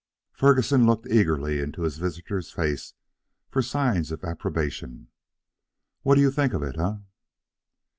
Ferguson 0.33 0.87
looked 0.87 1.05
eagerly 1.11 1.59
into 1.59 1.83
his 1.83 1.99
visitor's 1.99 2.49
face 2.51 2.95
for 3.51 3.61
signs 3.61 4.11
of 4.11 4.23
approbation. 4.23 5.09
"What 6.01 6.15
do 6.15 6.21
you 6.21 6.31
think 6.31 6.53
of 6.53 6.63
it, 6.63 6.75
eh?" 6.79 6.95